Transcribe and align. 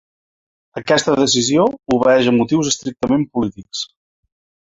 Aquesta 0.79 1.13
decisió 1.19 1.65
obeeix 1.97 2.29
a 2.31 2.35
motius 2.37 2.71
estrictament 2.71 3.27
polítics. 3.37 3.85